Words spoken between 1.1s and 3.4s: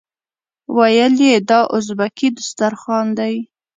یې دا ازبکي دسترخوان دی.